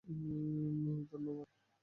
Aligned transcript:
মিমি, 0.07 0.93
ধন্যবাদ। 1.11 1.49